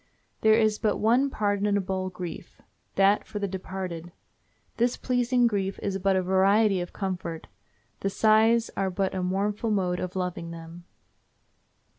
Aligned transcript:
There 0.41 0.55
is 0.55 0.79
but 0.79 0.97
one 0.97 1.29
pardonable 1.29 2.09
grief—that 2.09 3.23
for 3.27 3.37
the 3.37 3.47
departed. 3.47 4.11
This 4.77 4.97
pleasing 4.97 5.45
grief 5.45 5.77
is 5.83 5.99
but 5.99 6.15
a 6.15 6.23
variety 6.23 6.81
of 6.81 6.91
comfort, 6.91 7.45
the 7.99 8.09
sighs 8.09 8.71
are 8.75 8.89
but 8.89 9.13
a 9.13 9.21
mournful 9.21 9.69
mode 9.69 9.99
of 9.99 10.15
loving 10.15 10.49
them. 10.49 10.85